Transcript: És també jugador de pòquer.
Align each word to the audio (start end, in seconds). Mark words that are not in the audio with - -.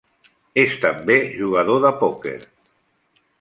És 0.61 0.71
també 0.85 1.17
jugador 1.41 1.85
de 1.85 1.93
pòquer. 2.01 2.35